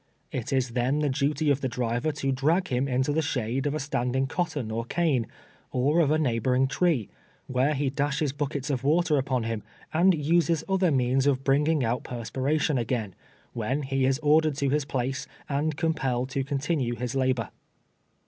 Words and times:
It 0.31 0.51
is 0.51 0.69
then 0.71 0.97
the 0.97 1.09
duty 1.11 1.51
of 1.51 1.61
the 1.61 1.67
driver 1.69 2.11
to 2.11 2.31
drag 2.31 2.69
him 2.69 2.87
into 2.87 3.13
the 3.13 3.21
shade 3.21 3.67
of 3.67 3.73
the 3.73 3.79
stand 3.79 4.15
ing 4.15 4.25
cotton 4.25 4.71
or 4.71 4.83
cane, 4.83 5.27
or 5.71 5.99
of 5.99 6.09
a 6.09 6.17
neighboring 6.17 6.65
tree, 6.67 7.07
where 7.45 7.75
he 7.75 7.91
dashes 7.91 8.33
buckets 8.33 8.71
of 8.71 8.81
M'ater 8.81 9.19
upon 9.19 9.43
him, 9.43 9.61
and 9.93 10.15
uses 10.15 10.63
other 10.67 10.89
means 10.89 11.27
of 11.27 11.43
bringing 11.43 11.85
out 11.85 12.01
perspiration 12.03 12.79
again, 12.79 13.13
when 13.53 13.83
he 13.83 14.07
is 14.07 14.17
ordered 14.23 14.55
to 14.55 14.69
his 14.69 14.85
jjlace, 14.85 15.27
and 15.47 15.77
compelled 15.77 16.29
to 16.31 16.43
continue 16.43 16.95
his 16.95 17.13
labor. 17.13 17.51